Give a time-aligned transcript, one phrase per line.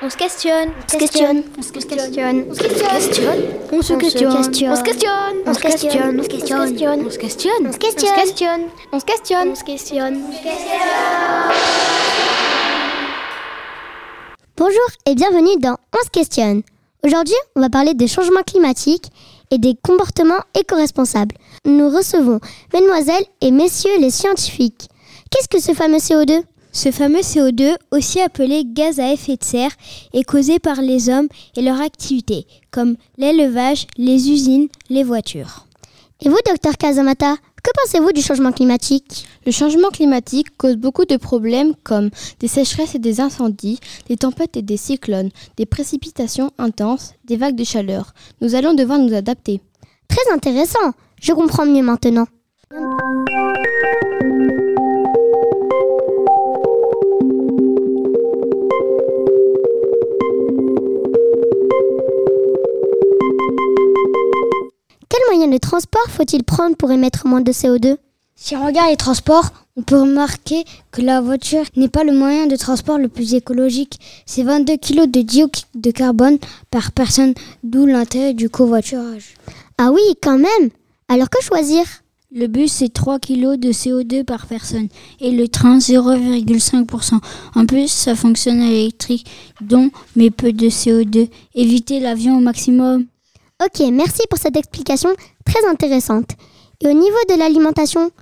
[0.00, 0.68] On se questionne.
[0.70, 1.42] On se questionne.
[1.58, 2.44] On se questionne.
[2.48, 3.42] On se questionne.
[3.72, 4.36] On se questionne.
[4.68, 5.40] On se questionne.
[5.44, 6.20] On se questionne.
[6.20, 7.00] On se questionne.
[7.04, 7.66] On se questionne.
[7.66, 7.90] On se questionne.
[7.96, 8.60] On se questionne.
[8.92, 9.48] On se questionne.
[9.50, 10.22] On se questionne.
[10.28, 10.78] On se questionne.
[14.56, 16.62] Bonjour et bienvenue dans On se questionne.
[17.04, 19.10] Aujourd'hui, on va parler des changements climatiques
[19.50, 21.34] et des comportements éco-responsables.
[21.64, 22.38] Nous recevons
[22.72, 24.88] mesdemoiselles et messieurs les scientifiques.
[25.32, 29.72] Qu'est-ce que ce fameux CO2 Ce fameux CO2, aussi appelé gaz à effet de serre,
[30.12, 35.66] est causé par les hommes et leurs activités, comme l'élevage, les usines, les voitures.
[36.20, 39.26] Et vous, docteur Kazamata, que pensez-vous du changement climatique?
[39.46, 42.10] Le changement climatique cause beaucoup de problèmes comme
[42.40, 47.56] des sécheresses et des incendies, des tempêtes et des cyclones, des précipitations intenses, des vagues
[47.56, 48.14] de chaleur.
[48.40, 49.60] Nous allons devoir nous adapter.
[50.08, 50.92] Très intéressant.
[51.20, 52.26] Je comprends mieux maintenant.
[65.30, 67.96] Moyen de transport faut-il prendre pour émettre moins de CO2
[68.34, 72.46] Si on regarde les transports, on peut remarquer que la voiture n'est pas le moyen
[72.46, 73.98] de transport le plus écologique.
[74.24, 76.38] C'est 22 kg de dioxyde de carbone
[76.70, 79.34] par personne, d'où l'intérêt du covoiturage.
[79.76, 80.70] Ah oui, quand même
[81.08, 81.84] Alors que choisir?
[82.34, 84.88] Le bus, c'est 3 kg de CO2 par personne
[85.20, 87.20] et le train, 0,5%.
[87.54, 89.26] En plus, ça fonctionne à l'électrique,
[89.60, 91.28] donc mais peu de CO2.
[91.54, 93.06] Évitez l'avion au maximum.
[93.60, 95.10] Ok, merci pour cette explication
[95.44, 96.30] très intéressante.
[96.80, 98.12] Et au niveau de l'alimentation,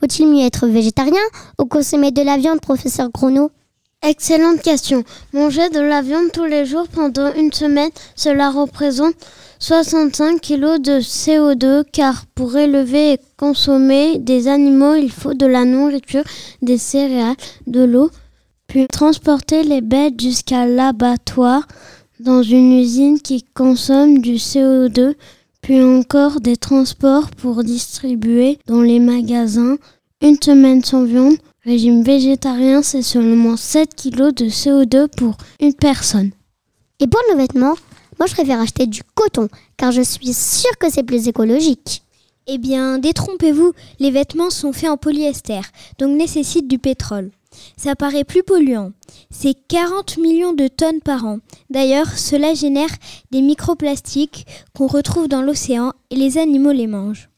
[0.00, 1.20] vaut-il mieux être végétarien
[1.58, 3.50] ou consommer de la viande, professeur Grono
[4.02, 5.04] Excellente question.
[5.34, 9.12] Manger de la viande tous les jours pendant une semaine, cela représente
[9.58, 15.66] 65 kg de CO2 car pour élever et consommer des animaux, il faut de la
[15.66, 16.24] nourriture,
[16.62, 17.36] des céréales,
[17.66, 18.10] de l'eau,
[18.66, 21.66] puis transporter les bêtes jusqu'à l'abattoir
[22.20, 25.14] dans une usine qui consomme du CO2,
[25.60, 29.76] puis encore des transports pour distribuer dans les magasins.
[30.22, 36.30] Une semaine sans viande, régime végétarien, c'est seulement 7 kg de CO2 pour une personne.
[37.00, 37.74] Et pour nos vêtements,
[38.18, 42.02] moi je préfère acheter du coton car je suis sûre que c'est plus écologique.
[42.46, 45.60] Eh bien, détrompez-vous, les vêtements sont faits en polyester,
[45.98, 47.30] donc nécessitent du pétrole.
[47.76, 48.92] Ça paraît plus polluant.
[49.30, 51.38] C'est 40 millions de tonnes par an.
[51.70, 52.94] D'ailleurs, cela génère
[53.30, 57.28] des microplastiques qu'on retrouve dans l'océan et les animaux les mangent.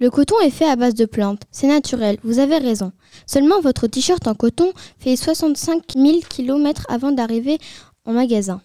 [0.00, 2.92] Le coton est fait à base de plantes, c'est naturel, vous avez raison.
[3.26, 7.58] Seulement votre t-shirt en coton fait 65 000 km avant d'arriver
[8.04, 8.60] en magasin.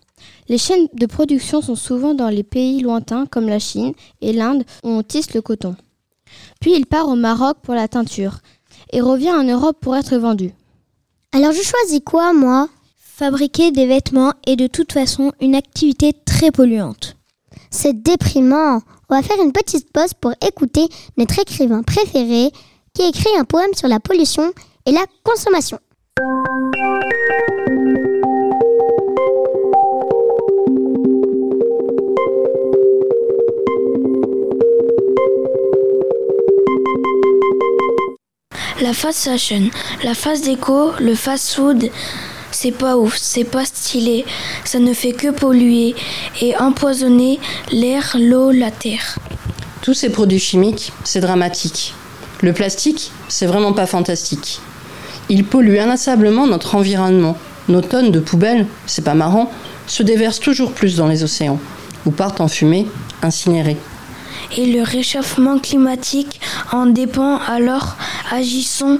[0.47, 4.63] Les chaînes de production sont souvent dans les pays lointains comme la Chine et l'Inde
[4.83, 5.75] où on tisse le coton.
[6.59, 8.39] Puis il part au Maroc pour la teinture
[8.91, 10.51] et revient en Europe pour être vendu.
[11.35, 12.69] Alors je choisis quoi, moi?
[12.95, 17.17] Fabriquer des vêtements est de toute façon une activité très polluante.
[17.71, 18.81] C'est déprimant.
[19.09, 22.51] On va faire une petite pause pour écouter notre écrivain préféré
[22.93, 24.53] qui écrit un poème sur la pollution
[24.85, 25.79] et la consommation.
[38.83, 39.69] La fast fashion,
[40.03, 41.89] la fast déco, le fast food,
[42.51, 44.25] c'est pas ouf, c'est pas stylé,
[44.65, 45.95] ça ne fait que polluer
[46.41, 47.39] et empoisonner
[47.71, 49.17] l'air, l'eau, la terre.
[49.81, 51.93] Tous ces produits chimiques, c'est dramatique.
[52.41, 54.59] Le plastique, c'est vraiment pas fantastique.
[55.29, 57.37] Il pollue inlassablement notre environnement.
[57.69, 59.49] Nos tonnes de poubelles, c'est pas marrant,
[59.87, 61.59] se déversent toujours plus dans les océans,
[62.05, 62.85] ou partent en fumée,
[63.21, 63.77] incinérées.
[64.55, 66.39] Et le réchauffement climatique
[66.71, 67.95] en dépend alors
[68.31, 68.99] agissons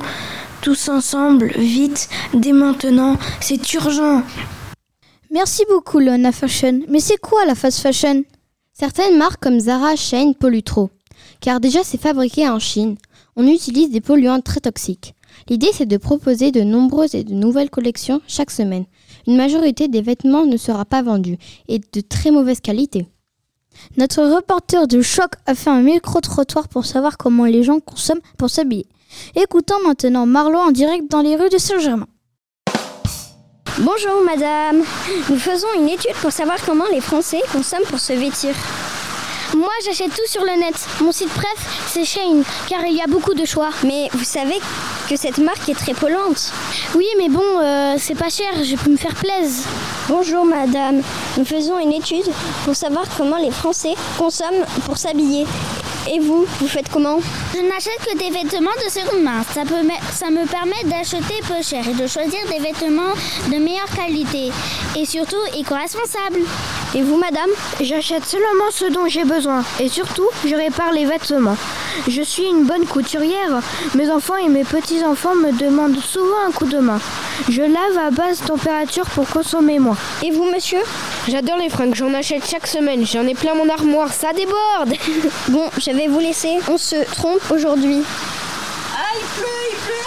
[0.61, 4.23] tous ensemble, vite, dès maintenant, c'est urgent.
[5.29, 6.81] Merci beaucoup, Lona Fashion.
[6.87, 8.23] Mais c'est quoi la fast fashion?
[8.71, 10.89] Certaines marques comme Zara, Shein polluent trop.
[11.41, 12.95] Car déjà, c'est fabriqué en Chine.
[13.35, 15.13] On utilise des polluants très toxiques.
[15.49, 18.85] L'idée, c'est de proposer de nombreuses et de nouvelles collections chaque semaine.
[19.27, 21.37] Une majorité des vêtements ne sera pas vendue
[21.67, 23.07] et de très mauvaise qualité.
[23.97, 28.49] Notre reporter de choc a fait un micro-trottoir pour savoir comment les gens consomment pour
[28.49, 28.87] s'habiller.
[29.35, 32.07] Écoutons maintenant Marlo en direct dans les rues de Saint-Germain.
[33.79, 34.83] Bonjour madame,
[35.29, 38.53] nous faisons une étude pour savoir comment les Français consomment pour se vêtir.
[39.55, 40.75] Moi j'achète tout sur le net.
[41.01, 43.69] Mon site préf c'est Shein car il y a beaucoup de choix.
[43.83, 44.59] Mais vous savez
[45.09, 46.51] que cette marque est très polluante.
[46.95, 49.65] Oui mais bon euh, c'est pas cher, je peux me faire plaisir.
[50.09, 51.01] Bonjour madame,
[51.37, 52.29] nous faisons une étude
[52.65, 55.45] pour savoir comment les Français consomment pour s'habiller.
[56.11, 57.19] Et vous, vous faites comment
[57.53, 59.41] Je n'achète que des vêtements de seconde main.
[59.53, 59.63] Ça,
[60.29, 63.13] me permet d'acheter peu cher et de choisir des vêtements
[63.49, 64.51] de meilleure qualité
[64.97, 66.43] et surtout éco-responsables.
[66.95, 67.49] Et vous, madame
[67.81, 71.57] J'achète seulement ce dont j'ai besoin et surtout, je répare les vêtements.
[72.07, 73.61] Je suis une bonne couturière.
[73.95, 76.99] Mes enfants et mes petits-enfants me demandent souvent un coup de main.
[77.49, 79.97] Je lave à basse température pour consommer moins.
[80.23, 80.81] Et vous, monsieur?
[81.27, 83.05] J'adore les fringues, j'en achète chaque semaine.
[83.05, 84.93] J'en ai plein mon armoire, ça déborde
[85.49, 86.59] Bon, je vais vous laisser.
[86.69, 88.03] On se trompe aujourd'hui.
[88.95, 90.03] Ah, il pleut, il pleut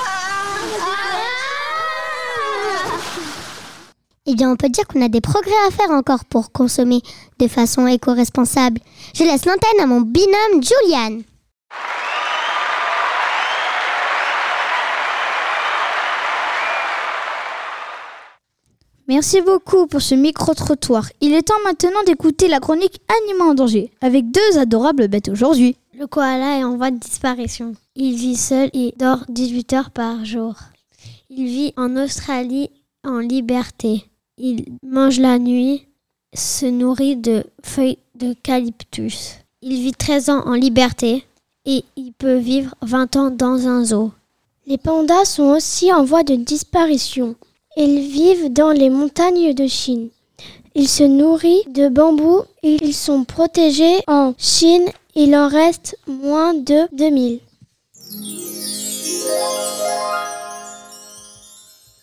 [4.29, 7.01] Eh bien, on peut dire qu'on a des progrès à faire encore pour consommer
[7.39, 8.81] de façon éco-responsable.
[9.15, 11.21] Je laisse l'antenne à mon binôme Julian.
[19.09, 21.09] Merci beaucoup pour ce micro-trottoir.
[21.21, 25.77] Il est temps maintenant d'écouter la chronique Animaux en danger avec deux adorables bêtes aujourd'hui.
[25.97, 27.75] Le koala est en voie de disparition.
[27.95, 30.57] Il vit seul et dort 18 heures par jour.
[31.31, 32.71] Il vit en Australie
[33.05, 34.05] en liberté.
[34.39, 35.87] Il mange la nuit,
[36.35, 39.37] se nourrit de feuilles d'eucalyptus.
[39.63, 41.25] Il vit 13 ans en liberté
[41.65, 44.13] et il peut vivre 20 ans dans un zoo.
[44.67, 47.35] Les pandas sont aussi en voie de disparition.
[47.79, 50.11] Ils vivent dans les montagnes de Chine.
[50.75, 54.87] Ils se nourrissent de bambou et ils sont protégés en Chine.
[55.15, 57.41] Il en reste moins de 2000.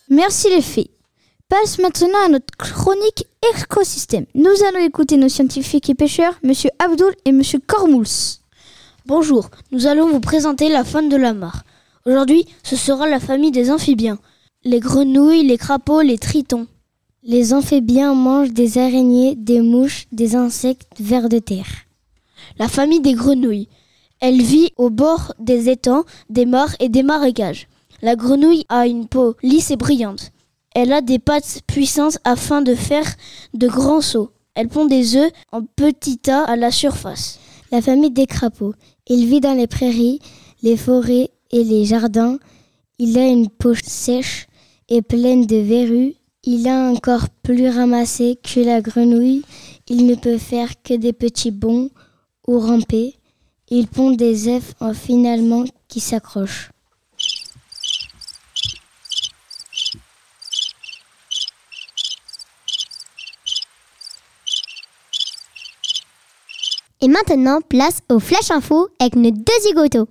[0.08, 0.90] Merci les filles.
[1.62, 4.26] Passe maintenant à notre chronique écosystème.
[4.34, 8.40] Nous allons écouter nos scientifiques et pêcheurs, Monsieur Abdul et Monsieur Kormouls.
[9.06, 11.62] Bonjour, nous allons vous présenter la faune de la mare.
[12.06, 14.18] Aujourd'hui, ce sera la famille des amphibiens.
[14.64, 16.66] Les grenouilles, les crapauds, les tritons.
[17.22, 21.84] Les amphibiens mangent des araignées, des mouches, des insectes vers de terre.
[22.58, 23.68] La famille des grenouilles.
[24.18, 27.68] Elle vit au bord des étangs, des mares et des marécages.
[28.02, 30.32] La grenouille a une peau lisse et brillante.
[30.74, 33.06] Elle a des pattes puissantes afin de faire
[33.54, 34.30] de grands sauts.
[34.56, 37.38] Elle pond des œufs en petits tas à la surface.
[37.70, 38.74] La famille des crapauds.
[39.06, 40.18] Il vit dans les prairies,
[40.62, 42.38] les forêts et les jardins.
[42.98, 44.48] Il a une peau sèche
[44.88, 46.14] et pleine de verrues.
[46.42, 49.42] Il a un corps plus ramassé que la grenouille.
[49.88, 51.90] Il ne peut faire que des petits bonds
[52.48, 53.14] ou ramper.
[53.70, 56.73] Il pond des œufs en finalement qui s'accrochent.
[67.04, 70.08] Et maintenant, place au Flash Info avec nos deux zigotos.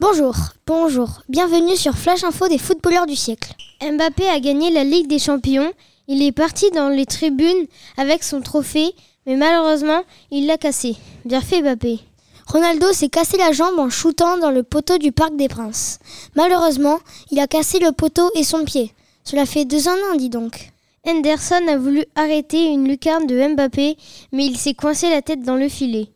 [0.00, 0.34] Bonjour,
[0.66, 3.54] bonjour, bienvenue sur Flash Info des footballeurs du siècle.
[3.80, 5.72] Mbappé a gagné la Ligue des Champions.
[6.08, 10.96] Il est parti dans les tribunes avec son trophée, mais malheureusement, il l'a cassé.
[11.24, 12.00] Bien fait Mbappé.
[12.48, 16.00] Ronaldo s'est cassé la jambe en shootant dans le poteau du Parc des Princes.
[16.34, 16.98] Malheureusement,
[17.30, 18.92] il a cassé le poteau et son pied.
[19.22, 20.72] Cela fait deux ans, dis donc.
[21.08, 23.96] Henderson a voulu arrêter une lucarne de Mbappé,
[24.32, 26.08] mais il s'est coincé la tête dans le filet.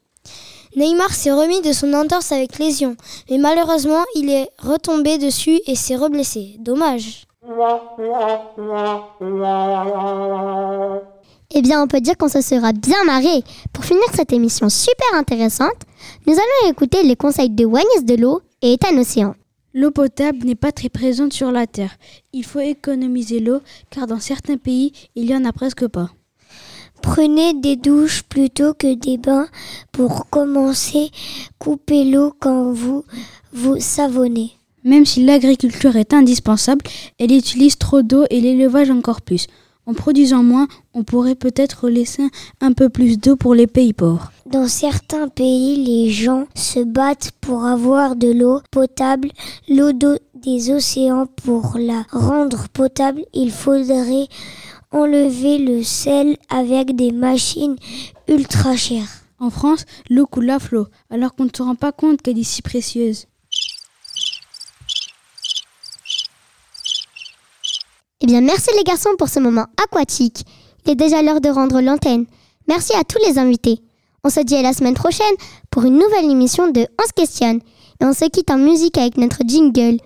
[0.77, 2.97] Neymar s'est remis de son entorse avec lésion,
[3.31, 6.57] mais malheureusement, il est retombé dessus et s'est reblessé.
[6.59, 7.25] Dommage.
[11.55, 13.43] Eh bien, on peut dire qu'on se sera bien marré.
[13.73, 15.71] Pour finir cette émission super intéressante,
[16.27, 19.35] nous allons écouter les conseils de Wagnès de l'eau et Ethan Océan.
[19.75, 21.97] L'eau potable n'est pas très présente sur la Terre.
[22.33, 23.61] Il faut économiser l'eau
[23.91, 26.11] car dans certains pays, il n'y en a presque pas.
[27.01, 29.49] Prenez des douches plutôt que des bains
[29.91, 31.11] pour commencer.
[31.59, 33.05] Coupez l'eau quand vous
[33.53, 34.53] vous savonnez.
[34.85, 36.85] Même si l'agriculture est indispensable,
[37.19, 39.47] elle utilise trop d'eau et l'élevage encore plus.
[39.87, 42.23] En produisant moins, on pourrait peut-être laisser
[42.61, 44.31] un peu plus d'eau pour les pays pauvres.
[44.53, 49.31] Dans certains pays, les gens se battent pour avoir de l'eau potable,
[49.67, 49.93] l'eau
[50.35, 51.27] des océans.
[51.43, 54.29] Pour la rendre potable, il faudrait
[54.91, 57.77] enlever le sel avec des machines
[58.29, 59.25] ultra chères.
[59.39, 62.45] En France, l'eau coule à flot, alors qu'on ne se rend pas compte qu'elle est
[62.45, 63.29] si précieuse.
[68.21, 70.45] Eh bien, merci les garçons pour ce moment aquatique.
[70.85, 72.27] Il est déjà l'heure de rendre l'antenne.
[72.69, 73.81] Merci à tous les invités.
[74.25, 75.35] On se dit à la semaine prochaine
[75.69, 77.59] pour une nouvelle émission de On se questionne.
[78.01, 79.97] Et on se quitte en musique avec notre jingle.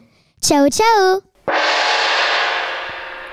[0.43, 1.21] Ciao, ciao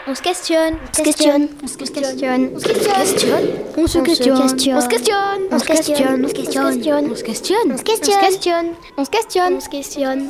[0.06, 0.74] On se questionne.
[0.76, 1.48] On se questionne.
[1.64, 2.50] On se questionne.
[2.54, 3.48] On se questionne.
[3.78, 4.44] On se questionne.
[4.76, 5.46] On se questionne.
[5.54, 6.26] On se questionne.
[6.26, 6.28] On se questionne.
[6.28, 7.12] On se questionne.
[7.12, 7.72] On se questionne.
[7.72, 8.18] On se questionne.
[8.18, 8.68] On se questionne.
[8.98, 9.54] On se questionne.
[9.56, 10.28] On se questionne.